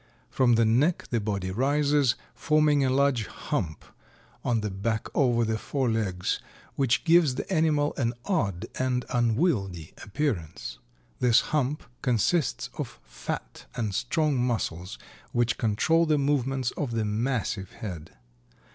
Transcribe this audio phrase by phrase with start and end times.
[0.31, 3.85] From the neck the body rises, forming a large hump
[4.43, 6.39] on the back over the forelegs,
[6.75, 10.79] which gives the animal an odd and unwieldy appearance.
[11.19, 14.97] This hump consists of fat and strong muscles
[15.33, 18.17] which control the movements of the massive head.